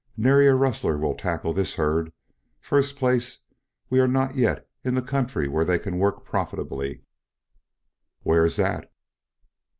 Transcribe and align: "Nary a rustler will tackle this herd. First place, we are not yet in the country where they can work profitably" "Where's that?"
"Nary 0.17 0.47
a 0.47 0.55
rustler 0.55 0.97
will 0.97 1.13
tackle 1.13 1.53
this 1.53 1.75
herd. 1.75 2.11
First 2.59 2.95
place, 2.95 3.43
we 3.91 3.99
are 3.99 4.07
not 4.07 4.33
yet 4.33 4.67
in 4.83 4.95
the 4.95 5.01
country 5.03 5.47
where 5.47 5.63
they 5.63 5.77
can 5.77 5.99
work 5.99 6.25
profitably" 6.25 7.03
"Where's 8.23 8.55
that?" 8.55 8.91